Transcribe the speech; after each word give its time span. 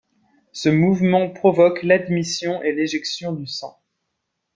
Ce 0.51 0.67
mouvement 0.67 1.29
provoque 1.29 1.83
l’admission 1.83 2.63
et 2.63 2.71
l’éjection 2.71 3.33
du 3.33 3.45
sang. 3.45 3.77